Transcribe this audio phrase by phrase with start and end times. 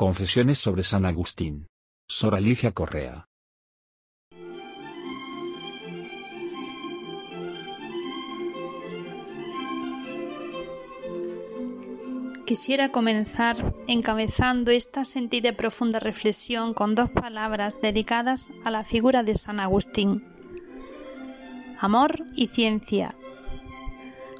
[0.00, 1.66] Confesiones sobre San Agustín.
[2.08, 3.26] Sor Alicia Correa.
[12.46, 19.22] Quisiera comenzar encabezando esta sentida y profunda reflexión con dos palabras dedicadas a la figura
[19.22, 20.24] de San Agustín.
[21.78, 23.14] Amor y ciencia.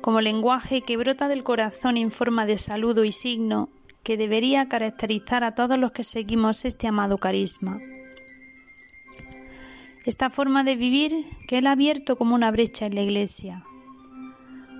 [0.00, 3.68] Como lenguaje que brota del corazón en forma de saludo y signo
[4.02, 7.78] que debería caracterizar a todos los que seguimos este amado carisma.
[10.04, 11.12] Esta forma de vivir
[11.46, 13.64] que él ha abierto como una brecha en la Iglesia.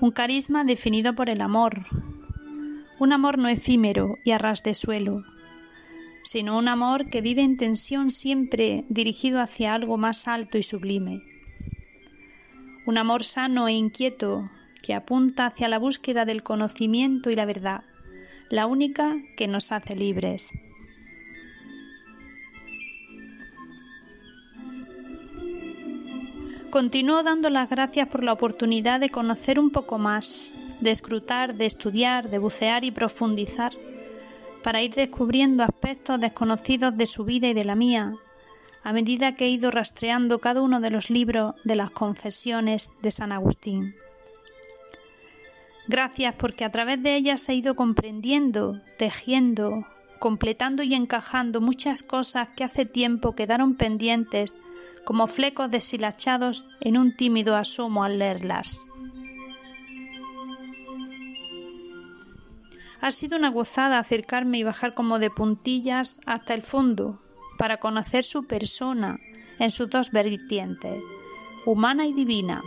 [0.00, 1.86] Un carisma definido por el amor,
[2.98, 5.22] un amor no efímero y a ras de suelo,
[6.22, 11.22] sino un amor que vive en tensión siempre dirigido hacia algo más alto y sublime.
[12.86, 14.50] Un amor sano e inquieto
[14.82, 17.84] que apunta hacia la búsqueda del conocimiento y la verdad,
[18.50, 20.50] la única que nos hace libres.
[26.70, 31.66] Continúo dando las gracias por la oportunidad de conocer un poco más de escrutar, de
[31.66, 33.72] estudiar, de bucear y profundizar,
[34.62, 38.14] para ir descubriendo aspectos desconocidos de su vida y de la mía,
[38.82, 43.10] a medida que he ido rastreando cada uno de los libros de las confesiones de
[43.10, 43.94] San Agustín.
[45.90, 49.88] Gracias porque a través de ellas he ido comprendiendo, tejiendo,
[50.20, 54.56] completando y encajando muchas cosas que hace tiempo quedaron pendientes
[55.04, 58.88] como flecos deshilachados en un tímido asomo al leerlas.
[63.00, 67.20] Ha sido una gozada acercarme y bajar como de puntillas hasta el fondo
[67.58, 69.18] para conocer su persona
[69.58, 71.02] en sus dos vertientes,
[71.66, 72.62] humana y divina.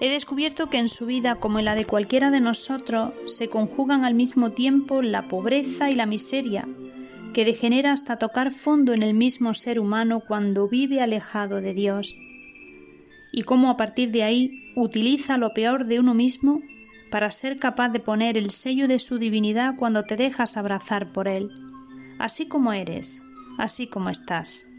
[0.00, 4.04] He descubierto que en su vida, como en la de cualquiera de nosotros, se conjugan
[4.04, 6.66] al mismo tiempo la pobreza y la miseria,
[7.34, 12.16] que degenera hasta tocar fondo en el mismo ser humano cuando vive alejado de Dios,
[13.30, 16.60] y cómo a partir de ahí utiliza lo peor de uno mismo
[17.10, 21.28] para ser capaz de poner el sello de su divinidad cuando te dejas abrazar por
[21.28, 21.50] Él,
[22.18, 23.22] así como eres,
[23.58, 24.69] así como estás.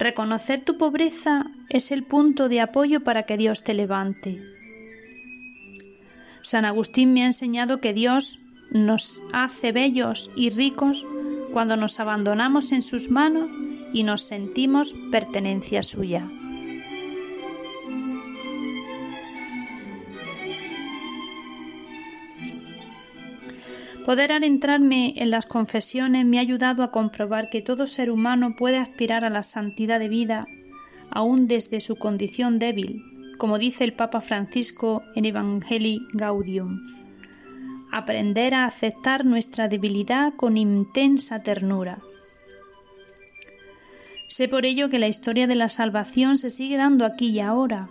[0.00, 4.40] Reconocer tu pobreza es el punto de apoyo para que Dios te levante.
[6.40, 8.38] San Agustín me ha enseñado que Dios
[8.70, 11.04] nos hace bellos y ricos
[11.52, 13.50] cuando nos abandonamos en sus manos
[13.92, 16.26] y nos sentimos pertenencia suya.
[24.10, 28.76] Poder adentrarme en las confesiones me ha ayudado a comprobar que todo ser humano puede
[28.76, 30.46] aspirar a la santidad de vida,
[31.12, 33.04] aun desde su condición débil,
[33.38, 36.80] como dice el Papa Francisco en Evangelii Gaudium.
[37.92, 42.00] Aprender a aceptar nuestra debilidad con intensa ternura.
[44.26, 47.88] Sé por ello que la historia de la salvación se sigue dando aquí y ahora.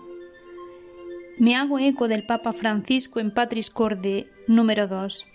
[1.37, 5.25] Me hago eco del Papa Francisco en Patris Corde número 2.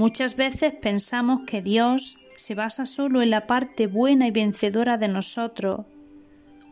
[0.00, 5.08] Muchas veces pensamos que Dios se basa solo en la parte buena y vencedora de
[5.08, 5.84] nosotros,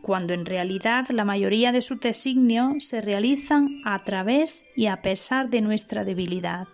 [0.01, 5.51] cuando en realidad la mayoría de sus designios se realizan a través y a pesar
[5.51, 6.67] de nuestra debilidad.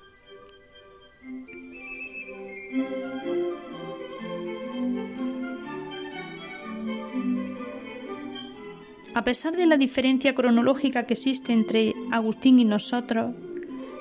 [9.13, 13.35] A pesar de la diferencia cronológica que existe entre Agustín y nosotros,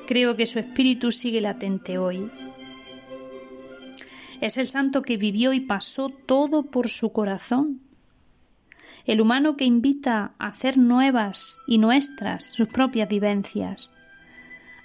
[0.07, 2.31] creo que su espíritu sigue latente hoy.
[4.45, 7.81] Es el santo que vivió y pasó todo por su corazón.
[9.07, 13.91] El humano que invita a hacer nuevas y nuestras sus propias vivencias,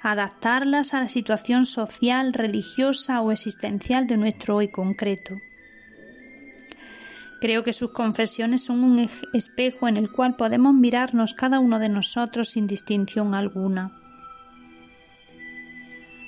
[0.01, 5.35] adaptarlas a la situación social, religiosa o existencial de nuestro hoy concreto.
[7.41, 11.89] Creo que sus confesiones son un espejo en el cual podemos mirarnos cada uno de
[11.89, 13.91] nosotros sin distinción alguna.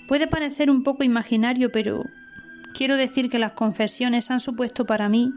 [0.10, 2.04] Puede parecer un poco imaginario, pero
[2.74, 5.32] quiero decir que las confesiones han supuesto para mí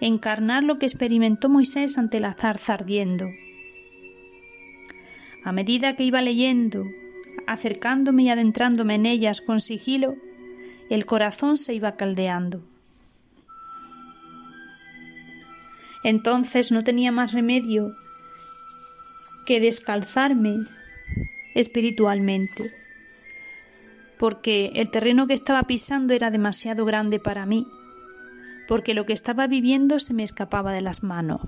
[0.00, 3.26] encarnar lo que experimentó Moisés ante la zarza ardiendo.
[5.44, 6.84] A medida que iba leyendo,
[7.46, 10.16] acercándome y adentrándome en ellas con sigilo,
[10.90, 12.62] el corazón se iba caldeando.
[16.02, 17.94] Entonces no tenía más remedio
[19.46, 20.56] que descalzarme
[21.54, 22.83] espiritualmente
[24.18, 27.66] porque el terreno que estaba pisando era demasiado grande para mí,
[28.68, 31.40] porque lo que estaba viviendo se me escapaba de las manos.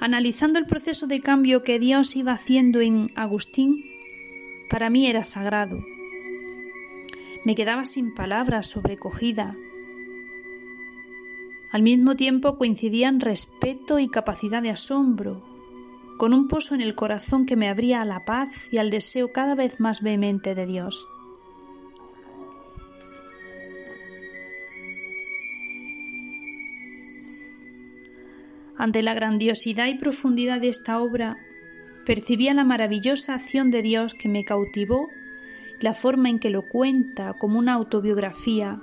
[0.00, 3.82] Analizando el proceso de cambio que Dios iba haciendo en Agustín,
[4.70, 5.76] para mí era sagrado.
[7.44, 9.56] Me quedaba sin palabras, sobrecogida,
[11.70, 15.42] al mismo tiempo coincidían respeto y capacidad de asombro,
[16.16, 19.32] con un pozo en el corazón que me abría a la paz y al deseo
[19.32, 21.08] cada vez más vehemente de Dios.
[28.78, 31.36] Ante la grandiosidad y profundidad de esta obra,
[32.06, 35.08] percibía la maravillosa acción de Dios que me cautivó,
[35.80, 38.80] la forma en que lo cuenta como una autobiografía.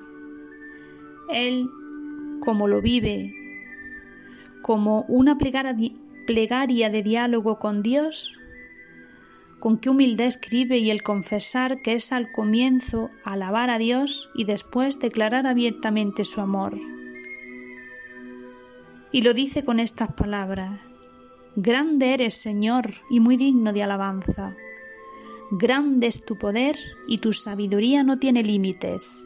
[1.34, 1.68] Él,
[2.46, 3.34] como lo vive,
[4.62, 8.38] como una plegaria de diálogo con Dios,
[9.60, 14.46] con qué humildad escribe y el confesar que es al comienzo alabar a Dios y
[14.46, 16.78] después declarar abiertamente su amor.
[19.12, 20.80] Y lo dice con estas palabras,
[21.56, 24.54] Grande eres, Señor, y muy digno de alabanza.
[25.52, 26.76] Grande es tu poder
[27.08, 29.24] y tu sabiduría no tiene límites.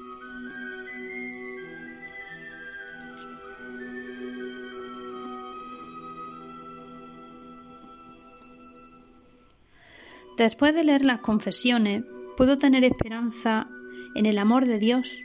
[10.39, 12.05] Después de leer las confesiones,
[12.37, 13.67] puedo tener esperanza
[14.15, 15.21] en el amor de Dios,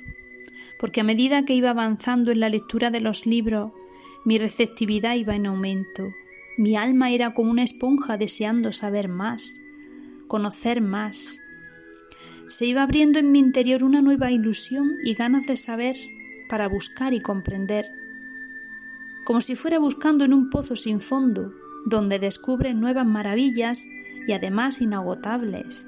[0.81, 3.71] porque a medida que iba avanzando en la lectura de los libros,
[4.25, 6.03] mi receptividad iba en aumento.
[6.59, 9.61] Mi alma era como una esponja deseando saber más,
[10.27, 11.39] conocer más.
[12.49, 15.95] Se iba abriendo en mi interior una nueva ilusión y ganas de saber
[16.49, 17.87] para buscar y comprender,
[19.25, 21.53] como si fuera buscando en un pozo sin fondo,
[21.87, 23.87] donde descubre nuevas maravillas
[24.27, 25.87] y además inagotables.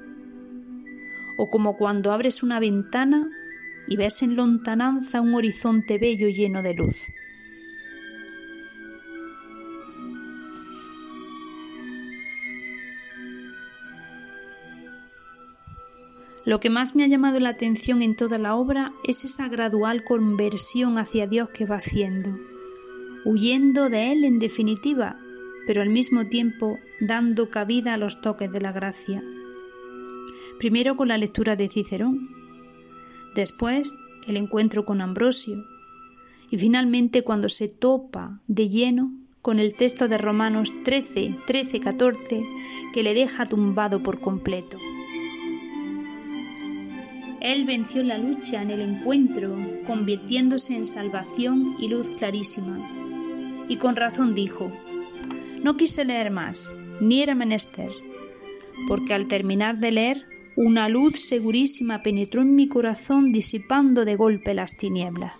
[1.37, 3.27] O como cuando abres una ventana
[3.87, 7.07] y ves en lontananza un horizonte bello lleno de luz.
[16.47, 20.05] Lo que más me ha llamado la atención en toda la obra es esa gradual
[20.05, 22.29] conversión hacia Dios que va haciendo,
[23.25, 25.17] huyendo de Él en definitiva,
[25.67, 29.21] pero al mismo tiempo dando cabida a los toques de la gracia.
[30.57, 32.29] Primero con la lectura de Cicerón,
[33.35, 33.93] después
[34.27, 35.65] el encuentro con Ambrosio
[36.49, 39.11] y finalmente cuando se topa de lleno
[39.41, 42.43] con el texto de Romanos 13, 13, 14
[42.93, 44.77] que le deja tumbado por completo.
[47.41, 49.55] Él venció la lucha en el encuentro,
[49.85, 52.77] convirtiéndose en salvación y luz clarísima.
[53.69, 54.71] Y con razón dijo,
[55.67, 56.71] no quise leer más,
[57.01, 57.91] ni era menester,
[58.87, 60.25] porque al terminar de leer,
[60.55, 65.33] una luz segurísima penetró en mi corazón disipando de golpe las tinieblas.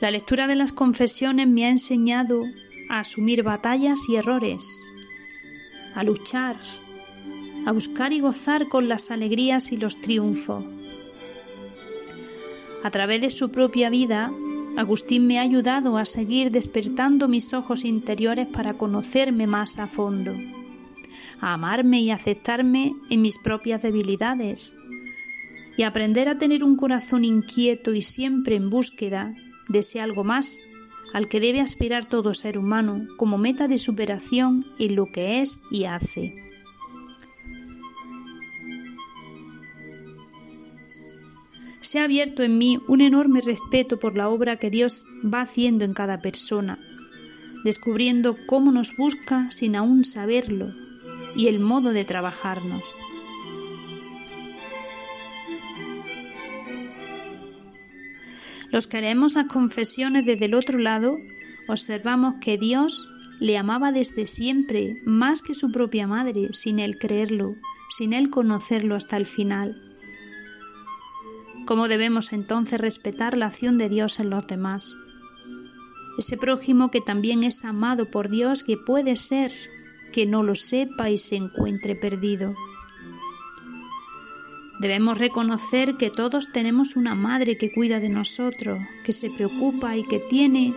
[0.00, 2.42] La lectura de las confesiones me ha enseñado
[2.90, 4.64] a asumir batallas y errores,
[5.96, 6.54] a luchar,
[7.66, 10.64] a buscar y gozar con las alegrías y los triunfos.
[12.84, 14.32] A través de su propia vida,
[14.76, 20.32] Agustín me ha ayudado a seguir despertando mis ojos interiores para conocerme más a fondo,
[21.40, 24.72] a amarme y aceptarme en mis propias debilidades,
[25.76, 29.34] y aprender a tener un corazón inquieto y siempre en búsqueda
[29.68, 30.60] desea algo más,
[31.12, 35.62] al que debe aspirar todo ser humano como meta de superación en lo que es
[35.70, 36.45] y hace.
[41.86, 45.84] Se ha abierto en mí un enorme respeto por la obra que Dios va haciendo
[45.84, 46.80] en cada persona,
[47.62, 50.66] descubriendo cómo nos busca sin aún saberlo
[51.36, 52.82] y el modo de trabajarnos.
[58.72, 61.18] Los que leemos las confesiones desde el otro lado,
[61.68, 67.54] observamos que Dios le amaba desde siempre, más que su propia madre, sin él creerlo,
[67.96, 69.85] sin él conocerlo hasta el final.
[71.66, 74.96] ¿Cómo debemos entonces respetar la acción de Dios en los demás?
[76.16, 79.52] Ese prójimo que también es amado por Dios que puede ser
[80.12, 82.54] que no lo sepa y se encuentre perdido.
[84.78, 90.04] Debemos reconocer que todos tenemos una madre que cuida de nosotros, que se preocupa y
[90.04, 90.72] que tiene,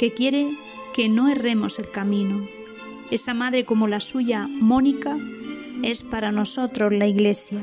[0.00, 0.50] que quiere
[0.92, 2.44] que no erremos el camino.
[3.12, 5.16] Esa madre como la suya, Mónica,
[5.84, 7.60] es para nosotros la Iglesia.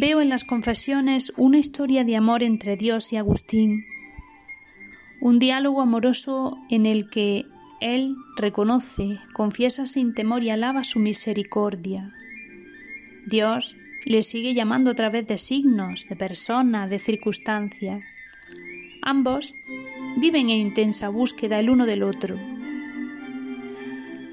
[0.00, 3.84] Veo en las confesiones una historia de amor entre Dios y Agustín,
[5.20, 7.44] Un diálogo amoroso en el que
[7.82, 12.10] él reconoce, confiesa sin temor y alaba su misericordia.
[13.26, 13.76] Dios
[14.06, 18.02] le sigue llamando a través de signos, de personas, de circunstancias.
[19.02, 19.54] Ambos
[20.16, 22.36] viven en intensa búsqueda el uno del otro.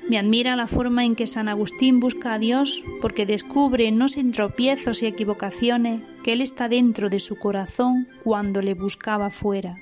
[0.09, 4.31] Me admira la forma en que San Agustín busca a Dios porque descubre, no sin
[4.31, 9.77] tropiezos y equivocaciones, que Él está dentro de su corazón cuando le buscaba fuera.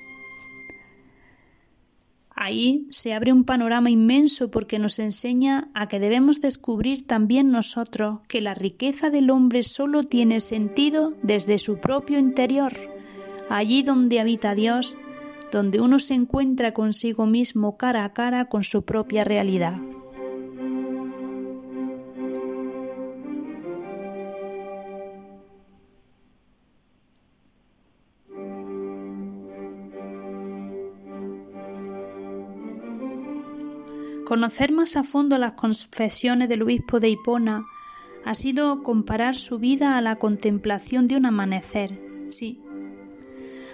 [2.37, 8.19] Ahí se abre un panorama inmenso porque nos enseña a que debemos descubrir también nosotros
[8.27, 12.73] que la riqueza del hombre solo tiene sentido desde su propio interior,
[13.49, 14.97] allí donde habita Dios,
[15.51, 19.77] donde uno se encuentra consigo mismo cara a cara con su propia realidad.
[34.35, 37.65] Conocer más a fondo las confesiones del obispo de Hipona
[38.25, 41.97] ha sido comparar su vida a la contemplación de un amanecer.
[42.27, 42.59] Sí,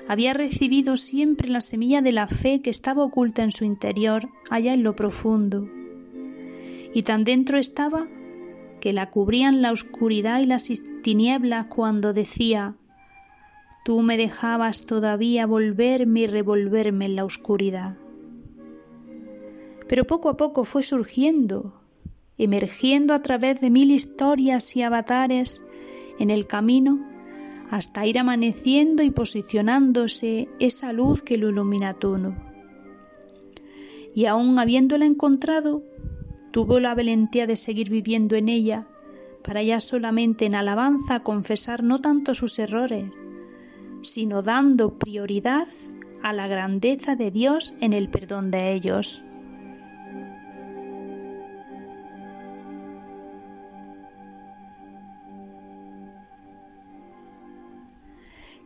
[0.08, 4.75] había recibido siempre la semilla de la fe que estaba oculta en su interior, allá
[4.75, 5.68] en lo profundo.
[6.94, 8.06] Y tan dentro estaba
[8.82, 12.75] que la cubrían la oscuridad y las tinieblas cuando decía
[13.84, 17.98] Tú me dejabas todavía volverme y revolverme en la oscuridad
[19.91, 21.74] pero poco a poco fue surgiendo,
[22.38, 25.62] emergiendo a través de mil historias y avatares
[26.17, 27.05] en el camino
[27.69, 32.33] hasta ir amaneciendo y posicionándose esa luz que lo ilumina todo.
[34.15, 35.83] Y aun habiéndola encontrado,
[36.51, 38.88] tuvo la valentía de seguir viviendo en ella,
[39.43, 43.12] para ya solamente en alabanza confesar no tanto sus errores,
[44.03, 45.67] sino dando prioridad
[46.24, 49.21] a la grandeza de Dios en el perdón de ellos.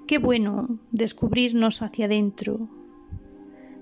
[0.07, 2.69] Qué bueno descubrirnos hacia adentro,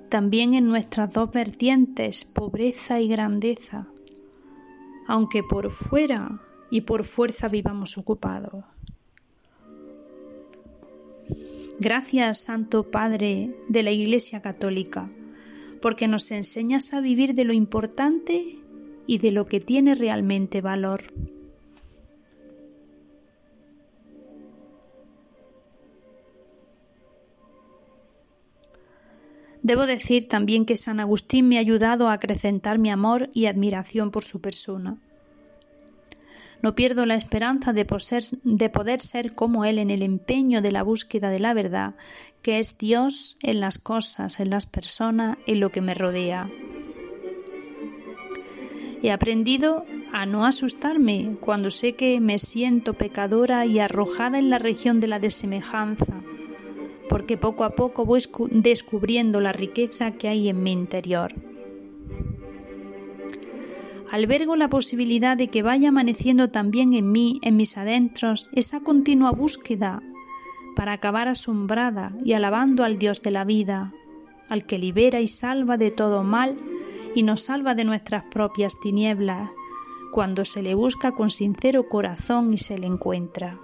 [0.08, 3.88] también en nuestras dos vertientes, pobreza y grandeza,
[5.06, 6.40] aunque por fuera
[6.72, 8.64] y por fuerza vivamos ocupados.
[11.80, 15.08] Gracias, Santo Padre de la Iglesia Católica,
[15.82, 18.60] porque nos enseñas a vivir de lo importante
[19.08, 21.02] y de lo que tiene realmente valor.
[29.64, 34.12] Debo decir también que San Agustín me ha ayudado a acrecentar mi amor y admiración
[34.12, 34.98] por su persona.
[36.62, 37.86] No pierdo la esperanza de,
[38.44, 41.96] de, poder ser como Él en el empeño de la búsqueda de la verdad,
[42.42, 46.50] que es Dios en las cosas, en las personas, en lo que me rodea.
[49.02, 54.60] He aprendido a no asustarme cuando sé que me siento pecadora y arrojada en la
[54.60, 56.22] región de la desemejanza,
[57.10, 61.34] porque poco a poco voy descubriendo la riqueza que hay en mi interior.
[64.12, 69.32] Albergo la posibilidad de que vaya amaneciendo también en mí, en mis adentros, esa continua
[69.32, 70.04] búsqueda
[70.76, 73.92] para acabar asombrada y alabando al Dios de la vida,
[74.50, 76.60] al que libera y salva de todo mal
[77.16, 79.50] y nos salva de nuestras propias tinieblas,
[80.12, 83.60] cuando se le busca con sincero corazón y se le encuentra.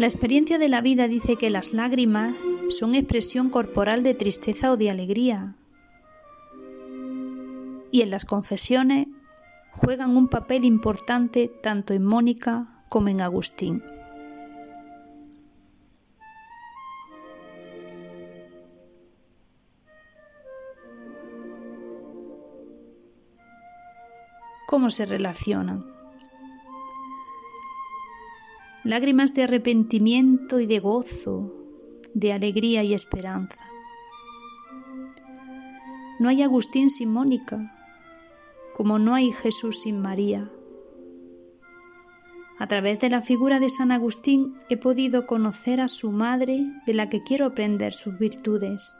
[0.00, 2.34] La experiencia de la vida dice que las lágrimas
[2.70, 5.56] son expresión corporal de tristeza o de alegría.
[7.90, 9.08] Y en las confesiones
[9.72, 13.82] juegan un papel importante tanto en Mónica como en Agustín.
[24.66, 25.89] ¿Cómo se relacionan?
[28.84, 31.54] Lágrimas de arrepentimiento y de gozo,
[32.14, 33.62] de alegría y esperanza.
[36.18, 37.76] No hay Agustín sin Mónica,
[38.76, 40.50] como no hay Jesús sin María.
[42.58, 46.94] A través de la figura de San Agustín he podido conocer a su madre de
[46.94, 48.94] la que quiero aprender sus virtudes.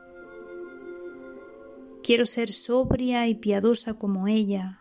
[2.02, 4.79] Quiero ser sobria y piadosa como ella,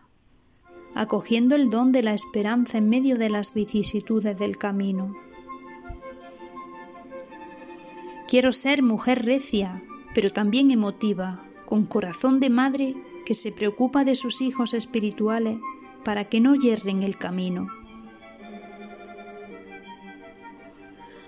[0.94, 5.16] acogiendo el don de la esperanza en medio de las vicisitudes del camino.
[8.28, 9.82] Quiero ser mujer recia,
[10.14, 12.94] pero también emotiva, con corazón de madre
[13.26, 15.58] que se preocupa de sus hijos espirituales
[16.04, 17.68] para que no yerren el camino.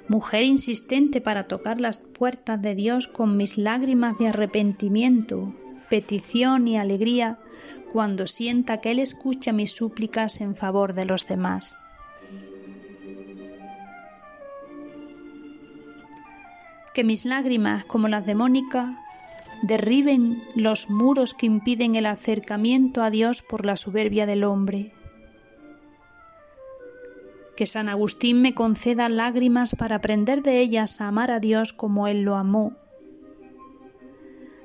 [0.09, 5.55] Mujer insistente para tocar las puertas de Dios con mis lágrimas de arrepentimiento,
[5.93, 7.37] petición y alegría
[7.93, 11.77] cuando sienta que Él escucha mis súplicas en favor de los demás.
[16.95, 18.99] Que mis lágrimas, como las de Mónica,
[19.61, 24.95] derriben los muros que impiden el acercamiento a Dios por la soberbia del hombre.
[27.55, 32.07] Que San Agustín me conceda lágrimas para aprender de ellas a amar a Dios como
[32.09, 32.82] Él lo amó,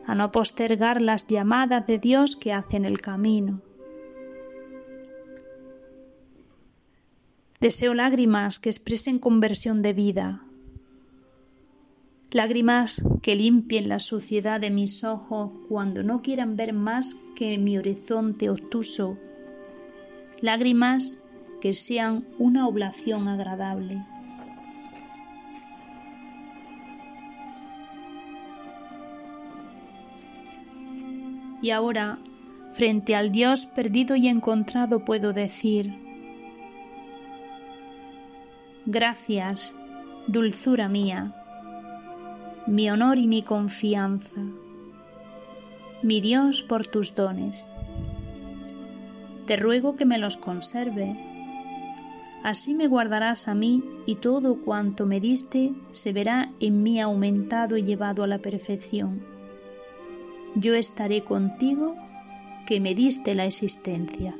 [0.07, 3.61] a no postergar las llamadas de Dios que hacen el camino.
[7.59, 10.43] Deseo lágrimas que expresen conversión de vida,
[12.31, 17.77] lágrimas que limpien la suciedad de mis ojos cuando no quieran ver más que mi
[17.77, 19.17] horizonte obtuso,
[20.39, 21.17] lágrimas
[21.61, 24.03] que sean una oblación agradable.
[31.61, 32.19] Y ahora,
[32.71, 35.93] frente al Dios perdido y encontrado, puedo decir,
[38.85, 39.73] gracias,
[40.27, 41.33] dulzura mía
[42.67, 44.41] mi honor y mi confianza,
[46.03, 47.65] mi Dios por tus dones.
[49.45, 51.15] Te ruego que me los conserve.
[52.43, 57.77] Así me guardarás a mí y todo cuanto me diste se verá en mí aumentado
[57.77, 59.36] y llevado a la perfección.
[60.59, 61.95] Yo estaré contigo
[62.65, 64.33] que me diste la existencia.